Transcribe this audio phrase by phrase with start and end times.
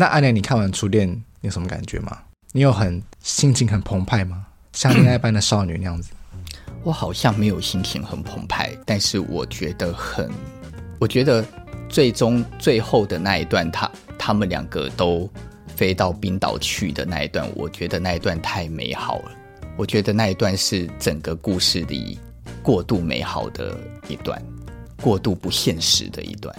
[0.00, 2.16] 那阿莲，你看完《初恋》你有什么感觉吗？
[2.52, 4.46] 你有很心情很澎湃吗？
[4.72, 6.10] 像恋爱般的少女那样子？
[6.82, 10.30] 我好像没有心情很澎湃，但是我觉得很，
[10.98, 11.44] 我觉得
[11.86, 15.28] 最终最后的那一段，他他们两个都
[15.76, 19.32] 飞到冰岛去的那一段，我觉得那一段太美好了。
[19.76, 22.18] 我觉得那一段是整个故事里
[22.62, 23.78] 过度美好的
[24.08, 24.42] 一段，
[25.02, 26.56] 过度不现实的一段。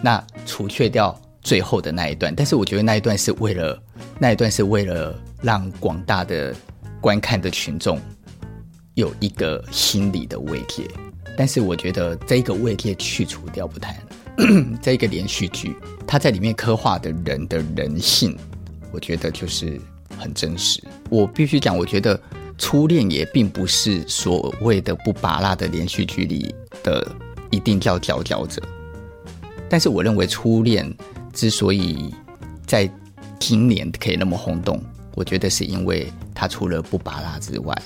[0.00, 3.80] 那除却掉最后的那一段，但是我觉得那一段是为了
[4.18, 6.54] 那一段是为了让广大的
[7.00, 8.00] 观看的群众
[8.94, 10.84] 有一个心理的慰藉。
[11.36, 13.96] 但是我觉得这一个慰藉去除掉不谈，
[14.82, 18.36] 这一个连续剧它在里面刻画的人的人性，
[18.92, 19.80] 我觉得就是。
[20.18, 22.18] 很真实，我必须讲，我觉得
[22.56, 26.52] 《初恋》也并不是所谓的不芭乐的连续剧里
[26.82, 27.06] 的
[27.50, 28.60] 一定叫佼佼者。
[29.68, 30.84] 但是，我认为《初恋》
[31.38, 32.12] 之所以
[32.66, 32.90] 在
[33.38, 34.82] 今年可以那么轰动，
[35.14, 37.80] 我觉得是因为它除了不巴拉之外，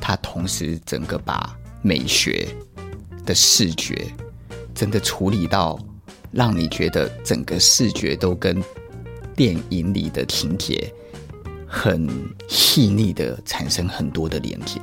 [0.00, 2.48] 它同时整个把美学
[3.26, 4.06] 的视觉
[4.74, 5.78] 真的处理到
[6.32, 8.64] 让你觉得整个视觉都跟
[9.36, 10.90] 电影里的情节。
[11.66, 12.08] 很
[12.48, 14.80] 细腻的产生很多的连接，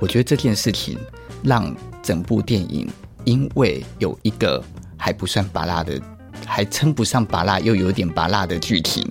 [0.00, 0.96] 我觉得这件事情
[1.42, 2.88] 让整部电影
[3.24, 4.64] 因为有一个
[4.96, 6.00] 还不算巴拉的，
[6.46, 9.06] 还称不上拔辣又有点拔辣的剧情，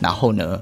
[0.00, 0.60] 然后呢，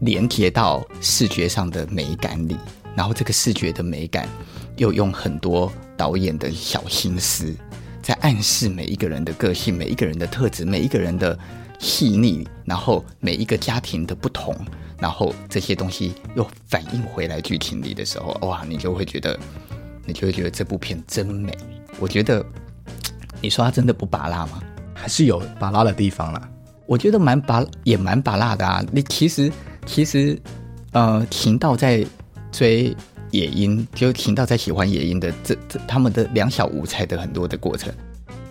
[0.00, 2.56] 连接到视觉上的美感里，
[2.94, 4.28] 然后这个视觉的美感
[4.76, 7.54] 又用很多导演的小心思
[8.02, 11.38] 在暗示每一个人的个性、每一个人的特质、每一个人的。
[11.80, 14.56] 细腻，然后每一个家庭的不同，
[14.98, 19.38] 然后这些东西又反映回来剧情里的时候，哇，你就会觉得，
[20.06, 21.52] 你就会觉得这部片真美。
[21.98, 22.42] 我觉得，
[23.42, 24.62] 你说它真的不拔辣吗？
[25.04, 26.48] 还是有芭乐的地方啦。
[26.86, 28.82] 我觉得蛮芭，也蛮芭乐的啊。
[28.90, 29.52] 你其实，
[29.84, 30.34] 其实，
[30.92, 32.02] 呃，秦道在
[32.50, 32.96] 追
[33.30, 37.92] 野樱，就秦道在喜欢野樱的这这他们的两小无猜的很多的过程。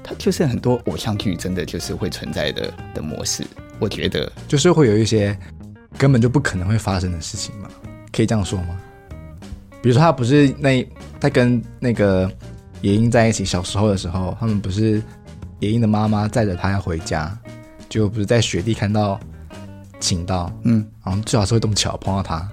[0.03, 3.44] 它就是很多偶像剧真的就是会存在的的模式，
[3.80, 5.35] 我觉得就是会有一些
[5.97, 7.68] 根本就不可能会发生的事情嘛，
[8.12, 8.80] 可以这样说吗？
[9.81, 10.88] 比如说他不是那
[11.20, 12.31] 他跟那个
[12.81, 15.02] 也英在一起小时候的时候，他们不是
[15.63, 17.35] 也英的妈妈载着他要回家，
[17.88, 19.18] 就不是在雪地看到
[20.00, 22.46] 请到，嗯，然后最好是会这么巧碰到他，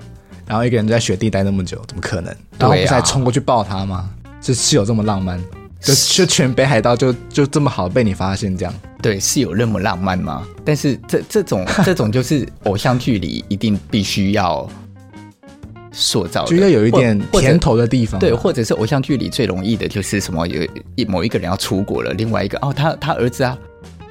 [0.47, 2.34] 然后一个人在雪地待那么久，怎么可能？
[2.56, 4.09] 然后不是还冲过去抱他吗？
[4.41, 5.43] 是是有这么浪漫？
[5.81, 8.75] 就就全北海道就就这么好被你发现这样？
[9.03, 10.47] 对，是有那么浪漫吗？
[10.65, 14.69] 但是这这种这种就是偶像剧里一定必须要
[15.92, 18.18] 塑造的，就要有一点甜头的地方。
[18.20, 23.56] 对，或者是偶像剧里最容易的就是什么有一某一个人要出国了，另外一个哦，他他儿子啊，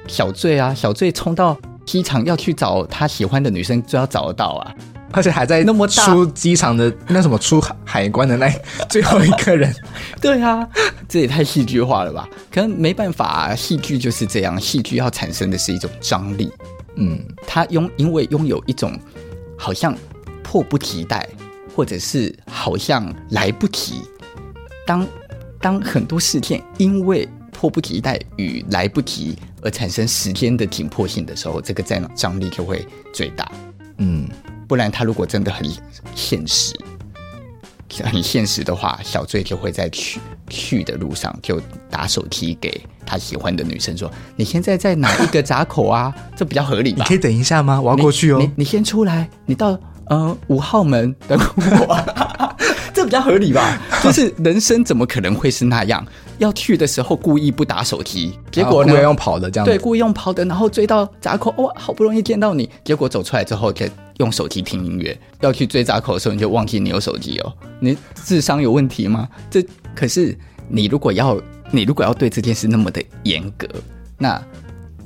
[0.06, 4.74] 小醉啊，小醉冲到机场要去找他喜欢的女生，就要找得到啊。
[5.12, 8.48] 而且还在那么出机场的那什么出海关的那
[8.88, 9.74] 最后一个人，
[10.20, 10.64] 对啊，
[11.08, 12.28] 这也太戏剧化了吧？
[12.48, 16.48] 可能没办法啊，戏剧就是这样，戏剧要产生的是一种张力。
[16.94, 18.96] 嗯，他拥因为拥有一种
[19.58, 19.92] 好像
[20.44, 21.28] 迫不及待，
[21.80, 24.02] 或者是好像来不及。
[24.86, 25.08] 当
[25.58, 33.50] 当很多事件因为迫不及待与来不及而产生时间的紧迫性的时候，这个在张力就会最大。
[33.96, 34.28] 嗯。
[34.68, 35.66] 不然，他如果真的很
[36.14, 36.78] 现实，
[38.04, 40.20] 很现实的话，小醉就会在去
[40.50, 41.58] 去的路上就
[41.88, 46.14] 打手机给他喜欢的女生说：“你现在在哪一个闸口啊？
[46.36, 46.98] 这比较合理吧？
[46.98, 47.80] 你可以等一下吗？
[47.80, 48.38] 我要过去哦。
[48.38, 49.76] 你你，你先出来，你到
[50.10, 51.98] 呃五号门等我，
[52.92, 53.80] 这比较合理吧？
[54.04, 56.04] 就是人生怎么可能会是那样？
[56.38, 58.92] 要去的时候故意不打手机，结果呢？
[58.92, 63.86] 故意用跑的这样子，对，故意用跑的，然后追到闸口，哇，好不容易见到你，结果走出来之后就。
[64.20, 67.50] 用手机听音乐，要去追闸口的时候，你就忘记你有手机哦。
[67.80, 69.26] 你智商有问题吗？
[69.48, 69.64] 这
[69.94, 70.36] 可是
[70.68, 71.40] 你如果要，
[71.70, 73.66] 你如果要对这件事那么的严格，
[74.18, 74.38] 那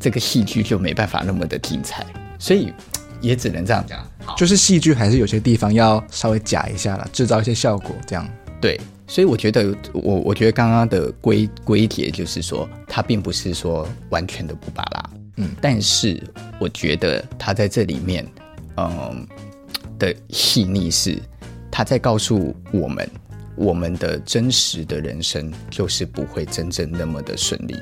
[0.00, 2.04] 这个戏剧就没办法那么的精彩。
[2.40, 2.72] 所以
[3.20, 4.04] 也只能这样讲，
[4.36, 8.28] 就是戏剧还是有些地方要稍微假一下了，制造一些效果，这样。
[8.60, 16.22] 对，所以我觉得，我我觉得刚刚的归归结就是说，它并不是说完全的不巴拉，嗯，但是
[16.58, 18.26] 我觉得他在这里面。
[18.76, 19.24] 嗯，
[20.00, 21.16] 的细腻是
[21.70, 23.08] 他在告诉我们，
[23.54, 27.76] 我们的真实的人生就是不会真正那么的顺利。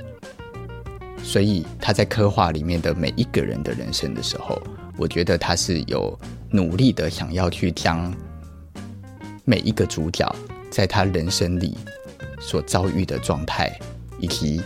[1.23, 4.61] 所以他在刻画里面的每一个人的人生的时候，
[4.97, 6.19] 我觉得他是有
[6.51, 8.15] 努力的想要去将
[9.45, 10.35] 每一个主角
[10.71, 11.77] 在他人生里
[12.41, 13.71] 所遭遇的状态，
[14.19, 14.63] 以及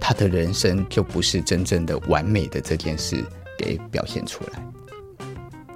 [0.00, 3.24] 他的人生就不是真正的完美的这件事。
[3.60, 4.62] 给表现出来。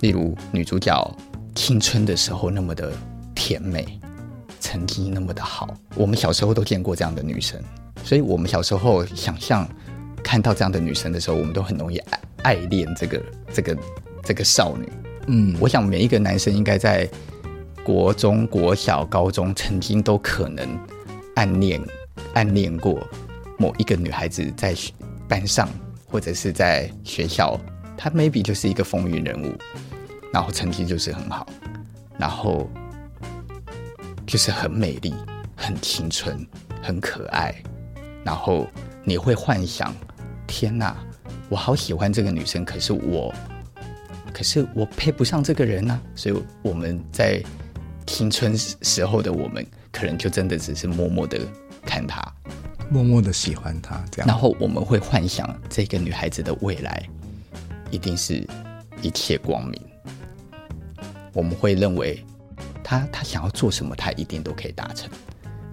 [0.02, 1.18] 例如女主角
[1.52, 2.92] 青春的时候那么的
[3.34, 3.98] 甜美，
[4.60, 7.60] 成绩那么的好，我们小时候都见过这样的女生，
[8.04, 9.68] 所以我们小时候想象
[10.22, 13.22] 看到这样的女生的时候，我们都很容易爱爱恋这个
[13.52, 13.78] 这个
[14.22, 14.88] 这个少女。
[15.26, 17.08] 嗯，我想每一个男生应该在
[17.84, 20.78] 国中国小、高中曾经都可能
[21.36, 21.80] 暗恋
[22.34, 23.06] 暗恋过
[23.58, 24.74] 某一个女孩子，在
[25.28, 25.68] 班上
[26.06, 27.58] 或者是在学校，
[27.96, 29.52] 她 maybe 就是一个风云人物。
[30.32, 31.46] 然后成绩就是很好，
[32.18, 32.66] 然后
[34.26, 35.12] 就是很美丽、
[35.54, 36.46] 很青春、
[36.82, 37.54] 很可爱，
[38.24, 38.66] 然后
[39.04, 39.94] 你会幻想：
[40.46, 40.96] 天哪，
[41.52, 43.30] 我好喜欢这个女生，可是我，
[44.32, 46.00] 可是我配不上这个人呢、啊。
[46.14, 47.42] 所以我们在
[48.06, 51.38] 青春时候的我们，可能就真的只是默默的
[51.84, 52.26] 看她，
[52.88, 54.26] 默默的喜欢她这样。
[54.26, 57.06] 然后我们会幻想这个女孩子的未来
[57.90, 58.42] 一定是
[59.02, 59.78] 一切光明。
[61.34, 62.24] 我们会认为
[62.82, 65.10] 他，他他想要做什么，她一定都可以达成。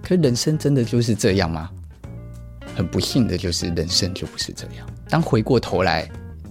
[0.02, 1.70] 可人生真的就是这样吗？
[2.80, 4.88] 很不幸的就是，人生就不是这样。
[5.06, 6.08] 当回过头来，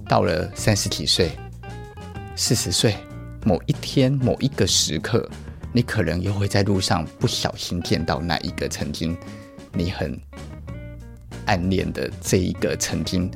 [0.08, 1.32] 到了三十几岁、
[2.36, 2.96] 四十岁，
[3.44, 5.28] 某一天、某一个时刻，
[5.74, 9.18] 你可能又会在路上不小心见到那一个曾经
[9.74, 10.22] 你很
[11.48, 13.32] 暗恋的这一个曾经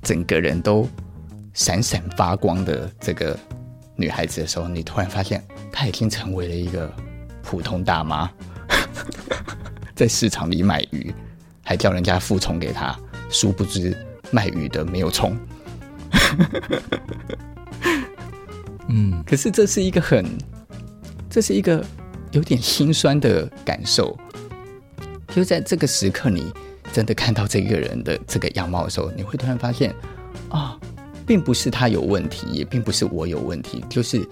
[0.00, 0.88] 整个人都
[1.52, 3.38] 闪闪发光的这个。
[3.94, 6.90] 女孩子的时候，你突然发现她已经成为了一个
[7.42, 8.30] 普通大妈，
[9.94, 11.12] 在市场里买鱼，
[11.68, 12.98] 还叫人家付钱给他，
[13.28, 13.94] 殊不知
[14.30, 15.36] 卖鱼的没有葱。
[18.88, 20.24] 嗯，可是这是一个很，
[21.28, 21.84] 这是一个
[22.30, 24.18] 有点心酸的感受。
[25.28, 26.50] 就在这个时刻，你
[26.90, 29.94] 真的看到这个人的这个样貌的时候，你会突然发现
[30.48, 30.80] 啊。
[31.26, 34.26] 并不是他有问题，也并不是我有问题，就是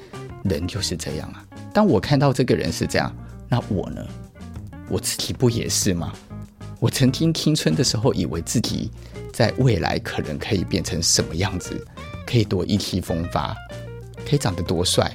[0.45, 1.45] 人就是这样啊。
[1.75, 3.15] 当我看到这个人是这样，
[3.51, 4.03] 那我呢？
[4.89, 6.11] 我自己不也是吗？
[6.79, 8.91] 我曾经青春的时候，以为自己
[9.33, 11.85] 在未来可能可以变成什么样子，
[12.27, 13.57] 可以多意气风发，
[14.29, 15.11] 可以长得多帅。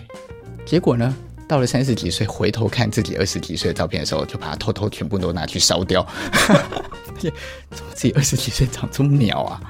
[0.65, 1.15] 结果呢，
[1.47, 6.05] 到了三十几岁，回头看自己二十几岁的照片的时候，就把它偷偷全部都拿去烧掉。
[7.69, 9.61] 怎么自己二十几岁长这么鸟啊？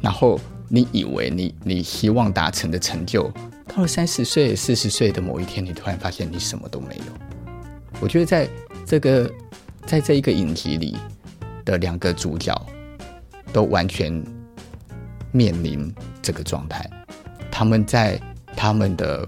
[0.00, 0.40] 然后。
[0.70, 3.32] 你以为你你希望达成的成就，
[3.74, 7.04] 到了三十岁、四十岁的某一天，你突然发现你什么都没有。
[7.98, 8.46] 我觉得在
[8.84, 9.32] 这个
[9.88, 10.98] 在这一个影集里
[11.64, 12.54] 的两个主角，
[13.54, 14.22] 都完全
[15.32, 15.90] 面临
[16.20, 16.86] 这个状态。
[17.50, 18.20] 他们在
[18.54, 19.26] 他们的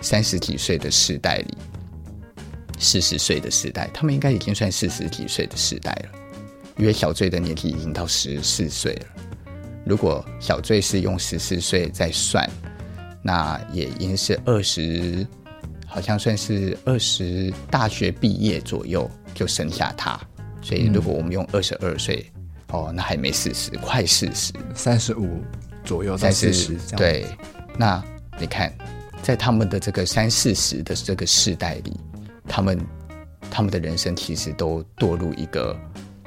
[0.00, 1.56] 三十几岁的时代里，
[2.76, 6.18] 四十岁的时代，他们应该已经算四十几岁的时代了，
[6.76, 9.06] 因为小醉的年纪已经到十四岁了。
[9.86, 12.50] 如果小醉是用十四岁在算，
[13.22, 15.24] 那也应是二十，
[15.90, 20.18] 好像算是二十大学毕业左右就生下他。
[20.62, 22.24] 所以如果我们用二十二岁，
[22.68, 25.42] 哦，那还没四十，快四十，三十五
[25.84, 26.78] 左右到四十。
[26.96, 27.26] 对，
[27.76, 28.02] 那
[28.38, 28.72] 你看，
[29.22, 31.98] 在他们的这个三四十的这个世代里，
[32.46, 32.78] 他们
[33.50, 35.78] 他们的人生其实都堕入一个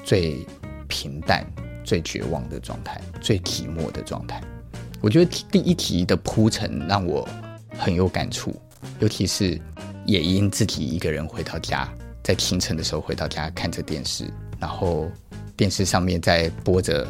[0.04, 0.46] 最
[0.88, 1.44] 平淡。
[1.86, 4.42] 最绝望的状态，最寂寞的状态。
[5.02, 7.28] 我觉得第一题的铺陈让我
[7.78, 8.56] 很有感触，
[9.00, 9.60] 尤其是
[10.06, 11.88] 也因自己一个人回到家，
[12.24, 14.26] 在清晨的时候回到家看着电视，
[14.60, 15.10] 然后
[15.56, 17.08] 电视上面在播着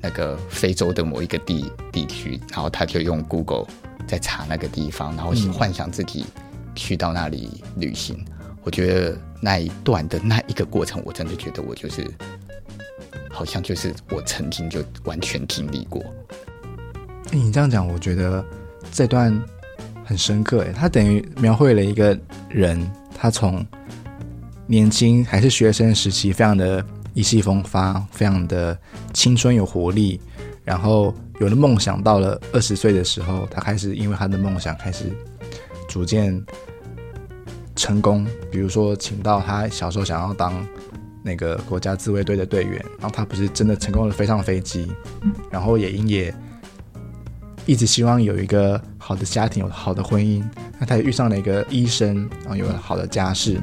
[0.00, 3.66] 那个非洲的某一个地地区，然后他就用 Google
[4.06, 6.26] 在查那个地方，然后幻想自己
[6.74, 8.16] 去到那里旅行。
[8.40, 12.08] 嗯、我觉得那一段的那一个过程，我真的觉得我就是。
[13.30, 16.00] 好像就是我曾经就完全经历过。
[17.32, 18.44] 欸，你这样讲，我觉得
[18.92, 19.36] 这段
[20.04, 20.62] 很深刻。
[20.62, 22.18] 哎，他等于描绘了一个
[22.48, 23.64] 人，他从
[24.66, 26.84] 年轻还是学生时期，非常的
[27.14, 28.78] 意气风发，非常的
[29.12, 30.20] 青春有活力。
[30.62, 35.12] 然后有了梦想，到了二十岁的时候，他开始因为他的梦想开始
[35.88, 36.40] 逐渐
[37.74, 38.26] 成功。
[38.50, 40.64] 比如说，请到他小时候想要当。
[41.26, 44.92] 那个国家自卫队的队员，然后他不是真的成功的飞上飞机，
[45.50, 46.34] 然后也因也
[47.66, 50.44] 一直希望有一个好的家庭，有好的婚姻。
[50.78, 53.60] 那他也遇上了一个医生，然后有了好的家世。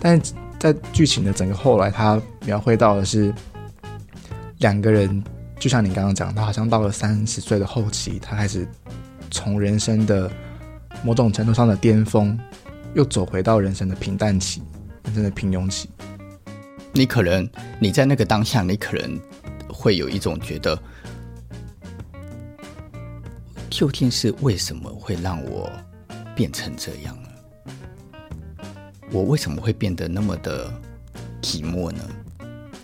[0.00, 0.20] 但
[0.58, 3.32] 在剧情的整个后来，他描绘到的是
[4.58, 5.22] 两个人，
[5.58, 8.66] 就像你刚刚讲，他好像到了三十岁的后期，他开始
[9.30, 10.30] 从人生的
[11.02, 12.38] 某种程度上的巅峰，
[12.94, 14.62] 又走回到人生的平淡期，
[15.04, 15.88] 人生的平庸期。
[16.92, 17.48] 你可能
[17.80, 19.18] 你在那个当下，你可能
[19.68, 20.78] 会有一种觉得，
[23.72, 25.72] 究竟是为什么会让我
[26.36, 27.28] 变成这样呢？
[29.10, 30.70] 我为什么会变得那么的
[31.40, 32.06] 寂寞呢？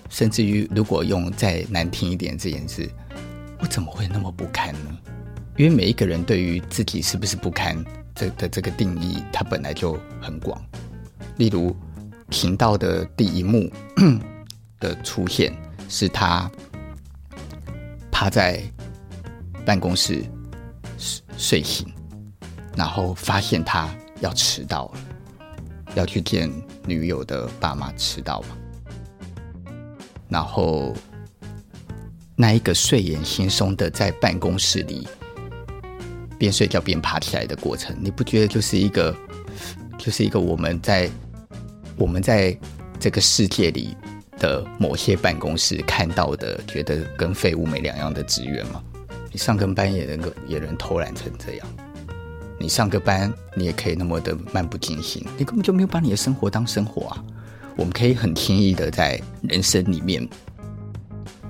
[0.09, 2.88] 甚至于，如果用再难听一点这件事，
[3.61, 4.99] 我怎么会那么不堪呢？
[5.59, 10.59] 因为每一个人对于自己是不是不堪这的这个定义，它本来就很广。
[11.37, 11.76] 例如，
[12.30, 13.71] 频道的第一幕
[14.80, 15.54] 的出现，
[15.87, 16.50] 是他
[18.11, 18.62] 趴在
[19.66, 20.25] 办公室
[21.37, 21.87] 睡醒，
[22.76, 23.88] 然后发现他
[24.21, 25.00] 要迟到了，
[25.95, 26.52] 要去见
[26.87, 28.49] 女友的爸妈，迟到嘛。
[30.28, 30.95] 然后，
[32.37, 35.09] 那一个睡眼惺忪的在办公室里
[36.38, 39.17] 边睡觉边爬起来的过程，你不觉得就是一个，
[39.97, 41.11] 就是一个我们在
[41.97, 42.55] 我们在
[43.00, 43.97] 这个世界里
[44.38, 48.83] 的某些办公室看到的，觉得跟废物没两样的职员吗？
[49.30, 51.66] 你上个班也能够也能偷懒成这样，
[52.58, 57.25] 你上个班你也可以那么的漫不经心，你根本就没有把你的生活当生活啊。
[57.76, 60.28] 我们可以很轻易的在人生里面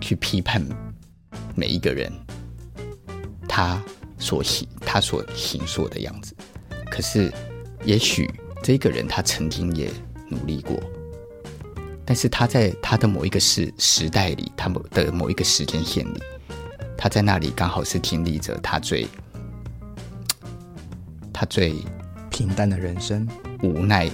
[0.00, 0.62] 去批判
[1.54, 2.12] 每一个人，
[3.48, 3.82] 他
[4.18, 6.36] 所行他所行说的样子。
[6.90, 7.32] 可是，
[7.84, 8.30] 也许
[8.62, 9.90] 这个人他曾经也
[10.28, 10.78] 努力过，
[12.04, 16.22] 但是他在他的某一个时时代里，他某的某一个时间线里，
[16.98, 19.08] 他在那里刚好是经历着他最
[21.32, 21.76] 他最
[22.28, 23.26] 平淡的人生，
[23.62, 24.10] 无奈。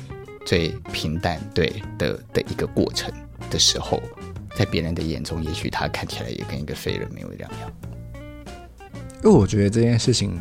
[0.46, 3.10] 最平淡对的的一个过程
[3.48, 3.98] 的时候，
[4.54, 7.72] 在别人的眼中，也许他看起来也跟一个废人没有两样。
[9.22, 10.38] 因为我觉得这件事情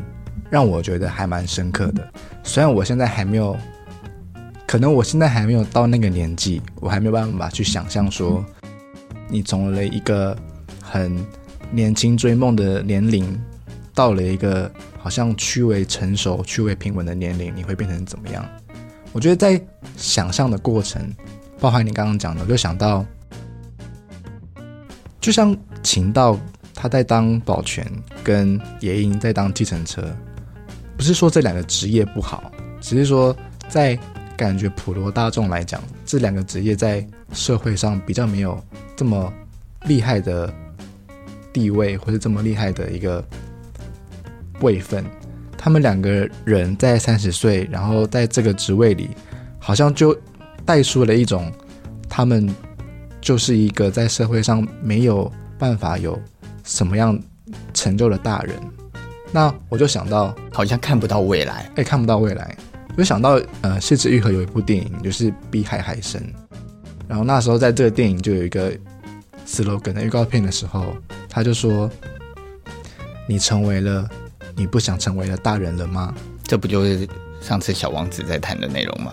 [0.49, 2.05] 让我觉得还蛮深刻的。
[2.43, 3.55] 虽然我现在还没有，
[4.67, 8.43] 可能我现在还没有到那个年纪，我还没有办法去想象说，
[9.29, 10.37] 你从了一个
[10.81, 11.25] 很
[11.73, 13.41] 年轻追梦的年龄，
[13.95, 18.47] 到了一个好像趋为成熟、趋为平稳的年龄，你会变成怎么样？
[19.11, 19.59] 我觉得在
[19.97, 21.11] 想象的过程，
[21.59, 23.03] 包含你刚刚讲的，我就想到，
[25.19, 26.37] 就像秦道
[26.75, 27.85] 他在当保全，
[28.23, 30.15] 跟野樱在当计程车，
[30.95, 32.51] 不是说这两个职业不好，
[32.81, 33.35] 只是说
[33.67, 33.97] 在
[34.37, 38.63] 感觉普罗大众来讲，这两个职业在社会上比较没有
[38.95, 39.33] 这么
[39.85, 40.53] 厉害的
[41.53, 43.23] 地位，或是这么厉害的一个
[44.61, 45.05] 位分。
[45.57, 49.11] 他们两个人在三十岁，然后在这个职位里，
[49.59, 50.13] 好像就
[50.65, 51.49] 带出了一种，
[52.09, 52.53] 他们
[53.21, 56.19] 就是一个在社会上没有办法有
[56.65, 57.17] 什么样
[57.73, 58.55] 成就的大人。
[59.31, 62.57] 那我就想到，好像看不到未来，哎，看不到未来。
[62.89, 66.21] 我就想到，呃，是枝裕和有一部电影，就是《碧海海深》。
[67.07, 68.71] 然后那时候在这个电影就有一个
[69.47, 70.93] slogan 的预告片的时候，
[71.33, 71.89] 他就说
[73.27, 74.07] ：“你成为了。”
[74.55, 76.13] 你不想成为了大人了吗？
[76.43, 77.09] 这不就是
[77.41, 79.11] 上次小王子在谈的内容吗？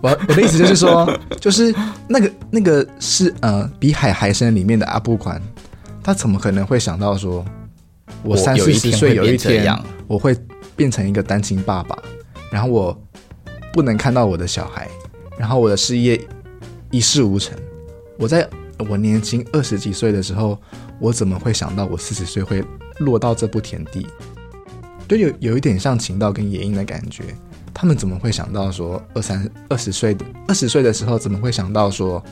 [0.00, 1.74] 我我的意思就是说，就是
[2.06, 5.42] 那个那个是呃，比海还深里面的阿布宽，
[6.00, 7.44] 他怎么可能会想到说，
[8.22, 10.32] 我三四十岁有一天我会
[10.76, 11.98] 变成一个单亲爸爸，
[12.52, 12.96] 然后我
[13.72, 14.88] 不能看到我的小孩，
[15.36, 16.20] 然后我的事业
[16.92, 17.58] 一事无成。
[18.16, 18.48] 我在
[18.88, 20.56] 我年轻二十几岁的时候，
[21.00, 22.64] 我怎么会想到我四十岁会
[22.98, 24.06] 落到这步田地？
[25.08, 27.24] 就有有一点像秦道跟野樱的感觉，
[27.72, 32.22] 他们怎么会想到说二三二十岁的二十岁的时候，怎么会想到说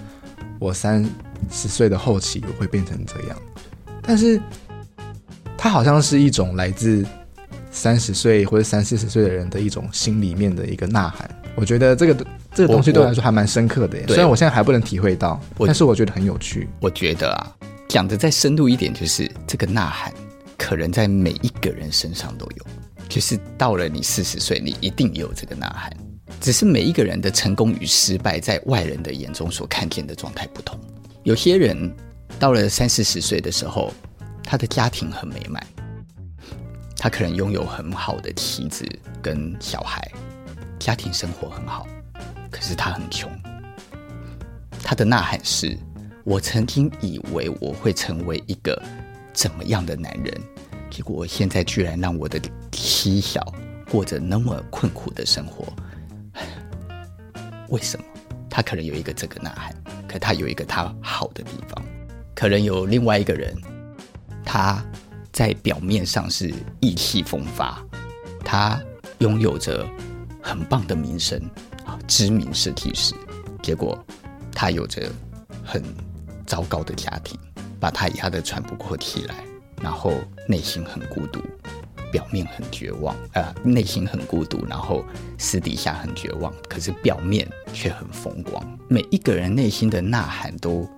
[0.58, 1.02] 我三
[1.50, 3.38] 十岁的后期我会变成这样？
[4.02, 4.40] 但是，
[5.56, 7.04] 他好像是一种来自
[7.70, 11.28] 三十岁或者三四十岁的人的一种心里面的一个呐喊。
[11.54, 16.68] 我觉得这个这个东西对我来说还蛮深刻的耶，虽然我现在还不能体会到，但是我觉得很有趣。
[16.78, 17.56] 我觉得啊，
[17.88, 20.12] 讲的再深入一点，就是这个呐喊。
[20.58, 22.66] 可能在每一个人身上都有，
[23.08, 25.94] 就是到了你四十岁，你一定有这个呐喊。
[26.40, 30.78] 只是每一个人的成功与失败，在外人的眼中所看见的状态不同。
[31.22, 31.94] 有些人
[32.38, 33.92] 到了三四十岁的时候，
[34.42, 35.64] 他的家庭很美满，
[36.96, 38.84] 他可能拥有很好的妻子
[39.22, 40.10] 跟小孩，
[40.78, 41.86] 家庭生活很好，
[42.50, 43.30] 可是他很穷。
[44.82, 45.76] 他的呐喊是：
[46.26, 48.82] 我曾经以为我会成为一个
[49.32, 50.34] 怎么样的男人？
[50.90, 52.40] 结果现在居然让我的
[52.72, 53.54] 妻小
[53.88, 55.72] 过着那么困苦的生活，
[57.70, 58.04] 为什么？
[58.50, 59.72] 他可能有一个这个呐喊，
[60.08, 61.80] 可他有一个他好的地方，
[62.34, 63.56] 可能有另外一个人，
[64.44, 64.84] 他
[65.30, 67.80] 在表面上是意气风发，
[68.44, 68.82] 他
[69.18, 69.86] 拥有着
[70.42, 71.40] 很棒的名声
[71.84, 73.14] 啊，知名设计师，
[73.62, 73.96] 结果
[74.50, 75.08] 他有着
[75.64, 75.80] 很
[76.46, 77.38] 糟糕的家庭，
[77.80, 79.34] 把他压得喘不过气来。
[79.82, 80.14] 然后
[80.48, 81.38] 内心很孤独，
[82.10, 85.04] 表面很绝望，呃，内心很孤独，然后
[85.36, 88.78] 私底下很绝望，可是表面却很风光。
[88.88, 90.88] 每一个人内心的呐喊都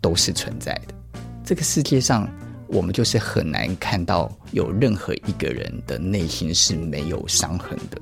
[0.00, 1.20] 都是存在的。
[1.44, 2.28] 这个世界上，
[2.66, 8.00] 我们就是很难看到有任何一个人的内心是没有伤痕的，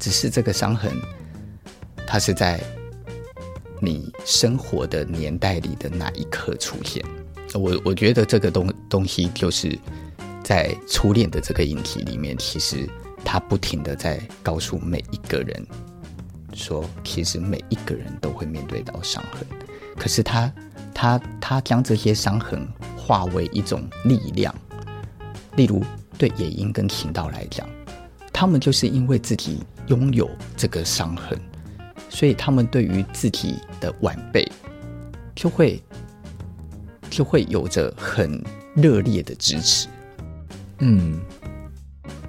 [0.00, 0.92] 只是这个伤痕，
[2.04, 2.60] 它是在
[3.84, 7.04] 你生活的年代里的那一刻出现。
[7.52, 9.78] 我我觉得这个东东西就是。
[10.44, 12.86] 在初恋的这个议题里面，其实
[13.24, 15.66] 他不停的在告诉每一个人
[16.52, 19.46] 说，其实每一个人都会面对到伤痕，
[19.96, 20.52] 可是他
[20.92, 24.54] 他他将这些伤痕化为一种力量。
[25.56, 25.82] 例如，
[26.18, 27.66] 对野樱跟晴道来讲，
[28.30, 31.40] 他们就是因为自己拥有这个伤痕，
[32.08, 34.46] 所以他们对于自己的晚辈
[35.34, 35.82] 就会
[37.10, 38.42] 就会有着很
[38.74, 39.88] 热烈的支持。
[40.78, 41.20] 嗯，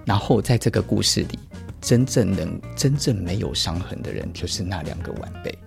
[0.05, 1.39] 然后在这个故事里，
[1.81, 5.57] 真正能真正没有伤痕的人，就是那两个晚辈。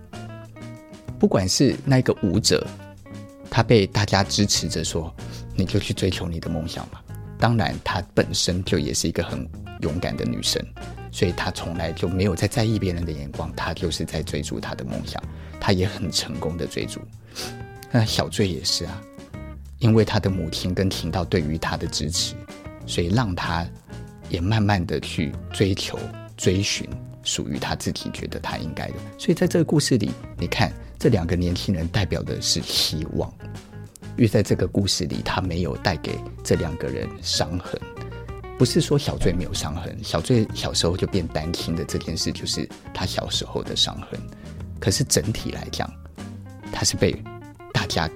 [1.19, 2.65] 不管是那个舞者，
[3.49, 5.13] 他被大家支持着说，
[5.55, 7.03] 你就去追求你的梦想吧。
[7.37, 9.45] 当然，她本身就也是一个很
[9.81, 10.61] 勇敢的女生，
[11.11, 15.21] 所以他从来就没有在在意别人的眼光，他就是在追逐他的梦想，
[15.59, 16.99] 他也很成功的追逐。
[17.91, 19.01] 那小醉也是啊，
[19.79, 22.35] 因为他的母亲跟听到对于他的支持。
[22.85, 23.63] 所以让他
[24.29, 25.99] 也慢慢的去追求、
[26.35, 26.89] 追寻
[27.21, 28.95] 属于他自己觉得他应该的。
[29.15, 33.31] 所以在这个故事里，你看这两个年轻人代表的是希望，
[34.17, 37.79] 因为在这个故事里，他没有带给这两个人伤痕。
[38.59, 44.19] 不是说小醉没有伤痕，小醉小时候就变单亲的这件事，就是他小时候的伤痕。
[44.81, 45.89] 可是整体来讲，
[46.71, 47.15] 他是被
[47.73, 48.09] 大家。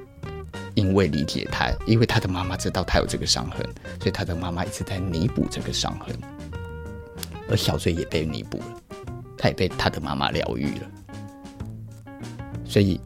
[0.76, 3.60] 因为理解他，因为他的妈妈知道他有这个伤痕，
[4.00, 6.18] 所以他的妈妈一直在弥补这个伤痕，
[7.48, 8.82] 而小醉也被弥补了，
[9.38, 10.92] 他也被他的妈妈疗愈了。
[12.66, 13.00] 所以，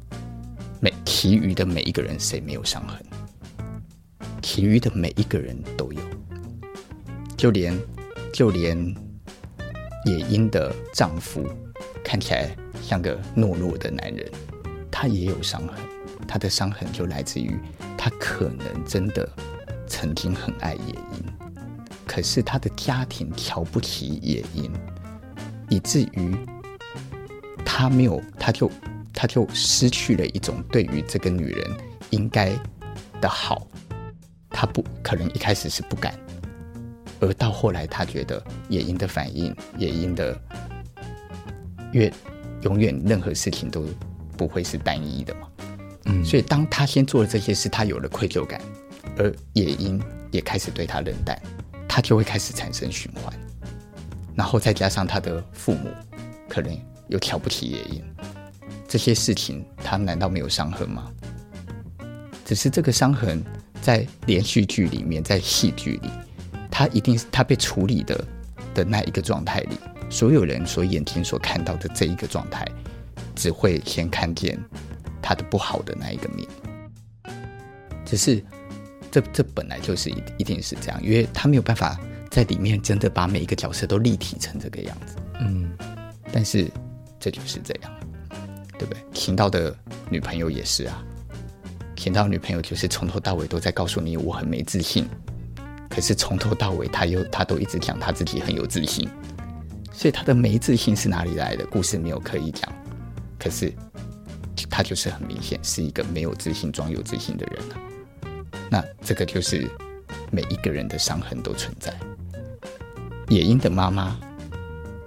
[0.79, 3.05] 每其余的每一个人，谁没有伤痕？
[4.41, 6.01] 其余的每一个人都有，
[7.37, 7.79] 就连
[8.33, 8.75] 就连
[10.05, 11.45] 野樱的丈夫
[12.03, 12.49] 看起来
[12.81, 14.29] 像个懦弱的男人，
[14.91, 15.77] 他也有伤痕。
[16.27, 17.57] 他的伤痕就来自于
[17.97, 19.29] 他可能真的
[19.87, 21.23] 曾经很爱野樱，
[22.05, 24.69] 可是他的家庭瞧不起野樱，
[25.69, 26.35] 以至于
[27.63, 28.69] 他没有，他就
[29.13, 31.71] 他就失去了一种对于这个女人
[32.09, 32.51] 应该
[33.21, 33.67] 的好。
[34.49, 36.13] 他不可能一开始是不敢，
[37.19, 40.39] 而到后来他觉得野樱的反应，野樱的
[41.91, 42.11] 越
[42.61, 43.85] 永远任何事情都
[44.37, 45.47] 不会是单一的嘛。
[46.05, 48.61] 嗯，所以当他先做了这些事，他有了愧疚感，
[49.17, 50.01] 而野樱
[50.31, 51.39] 也开始对他冷淡，
[51.87, 53.33] 他就会开始产生循环，
[54.35, 55.89] 然后再加上他的父母
[56.47, 56.77] 可能
[57.09, 58.03] 又瞧不起野樱，
[58.87, 61.11] 这些事情他难道没有伤痕吗？
[62.45, 63.43] 只是这个伤痕
[63.81, 66.09] 在连续剧里面，在戏剧里，
[66.77, 68.23] 他一定是他被处理的
[68.75, 69.79] 的那一个状态里，
[70.11, 72.63] 所有人所眼睛所看到的这一个状态，
[73.35, 74.55] 只会先看见。
[75.19, 76.47] 他的不好的那一个面，
[78.05, 78.41] 只是
[79.11, 85.15] 这这本来就是一一定是这样，因为他没有办法在里面真的把每一个角色都立体成这个样子。
[85.41, 85.75] 嗯，
[86.31, 86.71] 但是
[87.19, 87.91] 这就是这样，
[88.77, 89.03] 对不对？
[89.13, 89.75] 晴道的
[90.11, 91.03] 女朋友也是啊，
[91.95, 95.05] 晴道女朋友就是从头到尾都在告诉你我很没自信，
[95.97, 99.09] 可是从头到尾他又他都一直讲他自己很有自信，
[99.91, 101.65] 所以他的没自信是哪里来的？
[101.65, 102.71] 故事没有刻意讲，
[103.39, 103.73] 可是。
[104.69, 107.73] 他就是很明显是一个没有自信装有自信的人啊。
[108.69, 109.67] 那这个就是
[110.31, 111.91] 每一个人的伤痕都存在。
[113.27, 114.19] 野樱的妈妈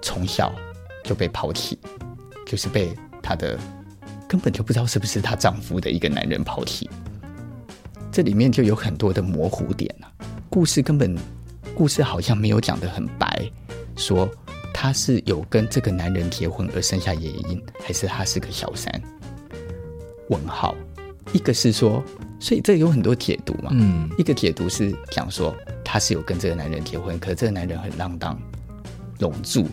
[0.01, 0.53] 从小
[1.03, 1.77] 就被抛弃，
[2.45, 3.57] 就是被她的
[4.27, 6.89] 根本就不知道是不是她丈夫的一个男人抛弃。
[8.11, 10.11] 这里面就有很多的模糊点啊。
[10.51, 11.17] 故事根本
[11.73, 13.49] 故事好像没有讲得很白，
[13.95, 14.29] 说
[14.73, 19.01] 他是有跟这个男人结婚而生下野樱，还是他是个小三？
[20.27, 20.75] 问号，
[21.31, 22.03] 一个是说，
[22.37, 23.69] 所以这有很多解读嘛。
[23.71, 28.37] 嗯，一个解读是讲说他是有跟这个男人结婚，可是这个男人很浪荡，
[29.19, 29.67] 笼住，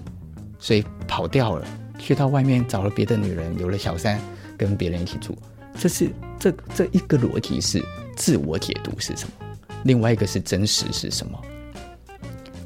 [0.61, 1.67] 所以跑掉了，
[1.99, 4.21] 去到外面找了别的女人，有了小三，
[4.57, 5.37] 跟别人一起住。
[5.77, 9.48] 这是这这一个逻辑是自我解读是什么？
[9.85, 11.41] 另外一个是真实是什么？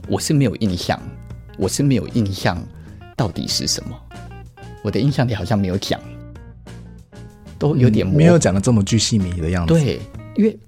[0.08, 1.00] 我是没有印象，
[1.56, 2.60] 我是没有印象，
[3.16, 3.96] 到底是什么？
[4.82, 6.00] 我的印象里好像没有讲。
[7.58, 9.72] 都有点没有讲的这么具细迷的样子。
[9.72, 10.00] 对，
[10.34, 10.58] 因为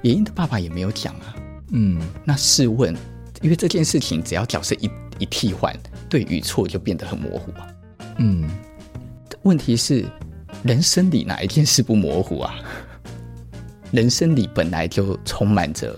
[0.00, 1.36] 野樱的爸爸也没有讲啊。
[1.72, 2.96] 嗯，那试问，
[3.42, 7.68] 因为这件事情只要角色一一替换，对与错就变得很模糊啊。
[8.16, 8.48] 嗯，
[9.42, 10.06] 问题是
[10.62, 12.54] 人生里哪一件事不模糊啊？
[13.92, 15.94] 人生里本来就充满着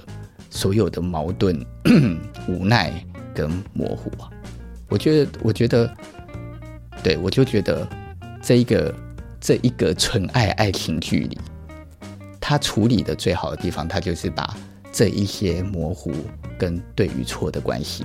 [0.51, 1.65] 所有的矛盾、
[2.49, 2.93] 无奈
[3.33, 4.29] 跟模糊啊。
[4.89, 5.97] 我觉得，我觉得，
[7.03, 7.89] 对，我就觉得
[8.43, 8.95] 这一个
[9.41, 11.39] 这一个纯爱爱情剧里，
[12.41, 14.57] 他处理的最好的地方，他就是把
[14.93, 16.13] 这一些模糊
[16.59, 18.05] 跟对与错的关系，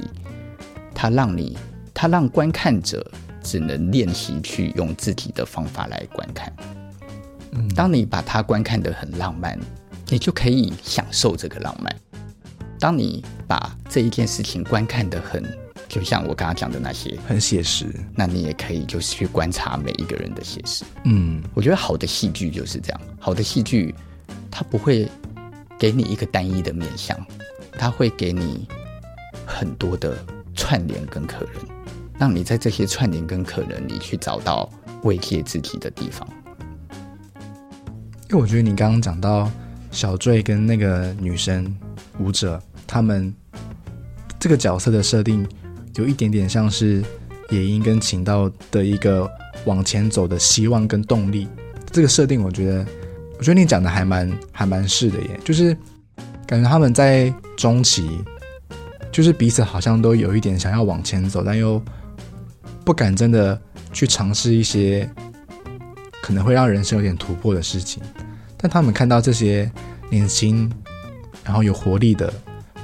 [0.93, 1.57] 他让你，
[1.95, 3.05] 他让观看者
[3.41, 6.51] 只能练习去用自己的方法来观看。
[7.51, 9.59] 嗯，当你把它观看得很浪漫，
[10.09, 11.95] 你就可以享受这个浪漫。
[12.79, 15.43] 当你把这一件事情观看得很，
[15.87, 20.85] 就像我刚刚讲的那些，很写实，那你也可以就是去观察每一个人的写实。
[21.03, 23.93] 嗯，我觉得好的戏剧就是这样，好的戏剧
[24.49, 25.09] 它不会
[25.77, 27.17] 给你一个单一的面相，
[27.73, 28.65] 它会给你
[29.45, 30.17] 很多的
[30.55, 31.65] 串联跟可能，
[32.17, 34.69] 让你在这些串联跟可能里去找到
[35.03, 36.27] 慰藉自己的地方。
[38.29, 39.51] 因为我觉得你刚刚讲到
[39.91, 41.75] 小坠跟那个女生
[42.19, 43.33] 舞者，他们
[44.39, 45.47] 这个角色的设定。
[45.95, 47.03] 有一点点像是
[47.49, 49.29] 野樱跟晴道的一个
[49.65, 51.45] 往前走的希望跟动力，
[51.91, 52.85] 这个设定我觉得，
[53.37, 55.75] 我觉得你讲的还蛮还蛮是的耶，就是
[56.47, 58.09] 感觉他们在中期，
[59.11, 61.81] 就是彼此好像都有一点想要往前走，但又
[62.85, 63.59] 不敢真的
[63.91, 65.09] 去尝试一些
[66.21, 68.01] 可能会让人生有点突破的事情，
[68.59, 69.71] 但他们看到这些
[70.11, 70.71] 年轻
[71.43, 72.31] 然后有活力的。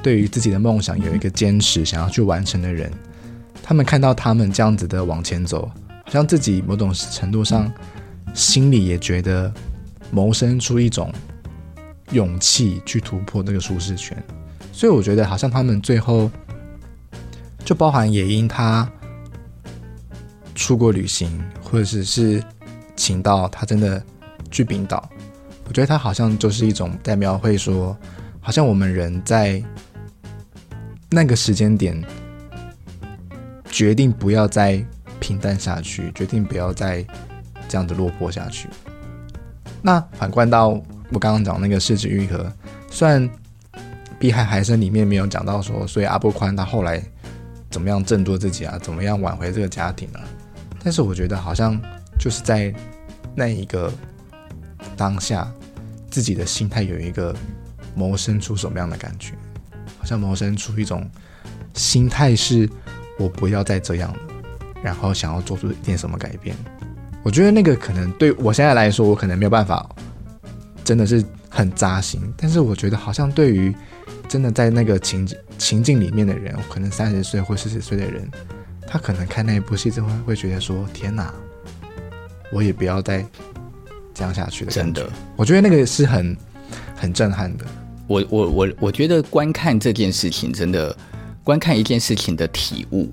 [0.01, 2.91] 对于自己的梦想有一个坚持，想要去完成的人，
[3.63, 5.65] 他们看到他们这样子的往前走，
[6.03, 7.73] 好像自己某种程度上
[8.31, 9.51] 心里也觉得
[10.11, 11.11] 萌生出一种
[12.11, 14.15] 勇气去突破那个舒适圈。
[14.71, 16.29] 所以我觉得好像他们最后
[17.63, 18.87] 就包含野樱他
[20.53, 22.43] 出国旅行，或者是是
[22.95, 23.99] 请到他真的
[24.51, 25.09] 去冰岛，
[25.67, 27.97] 我觉得他好像就是一种在描绘说，
[28.39, 29.63] 好像我们人在。
[31.07, 32.03] 那个时间点，
[33.69, 34.83] 决定不要再
[35.17, 37.05] 平淡下去，决定不要再
[37.69, 38.67] 这样子落魄下去。
[39.81, 40.69] 那反观到
[41.11, 42.51] 我刚刚讲那个是枝裕和，
[42.89, 43.29] 虽然
[44.19, 47.01] 《碧海海参》里面没有讲到说，所以阿波宽他后来
[47.69, 50.19] 怎么样振作自己啊，怎么样挽回这个家庭啊，
[50.83, 51.79] 但是我觉得好像
[52.19, 52.73] 就是在
[53.33, 53.89] 那一个
[54.95, 55.51] 当下，
[56.09, 57.35] 自己的心态有一个
[57.95, 59.33] 萌生出什么样的感觉。
[59.97, 61.09] 好像萌生出一种
[61.73, 62.69] 心态，是
[63.17, 64.19] 我不要再这样了，
[64.83, 66.55] 然后想要做出一点什么改变。
[67.23, 69.89] 我觉得那个可能对我现在来说，我可能没有办法，
[70.83, 72.21] 真的是很扎心。
[72.37, 73.75] 但是我觉得，好像对于
[74.27, 78.29] 真的在那个情情境里面的人，可能三十岁或四十岁的人，
[78.85, 81.33] 他可能看那一部戏，之后会觉得说：“天哪，
[82.51, 83.25] 我也不要再
[84.15, 86.35] 这样下去的。”真的，我觉得那个是很
[86.95, 87.65] 很震撼的。
[88.07, 90.95] 我我我我觉得观看这件事情，真的
[91.43, 93.11] 观看一件事情的体悟，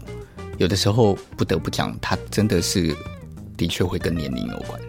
[0.59, 2.95] 有的时候不得不讲，它真的是
[3.57, 4.81] 的确会跟年龄有关。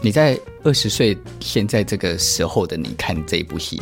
[0.00, 3.80] 你在二十岁现在这个时候的你看这部戏，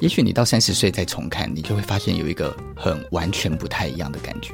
[0.00, 4.52] 也许你到三十岁再重看，你就会发现有一个很完全不太一样的感觉。